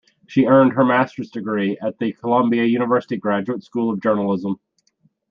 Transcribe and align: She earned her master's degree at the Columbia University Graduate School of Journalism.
She 0.27 0.47
earned 0.47 0.73
her 0.73 0.83
master's 0.83 1.29
degree 1.29 1.77
at 1.79 1.99
the 1.99 2.11
Columbia 2.13 2.63
University 2.65 3.17
Graduate 3.17 3.61
School 3.61 3.91
of 3.91 4.01
Journalism. 4.01 4.55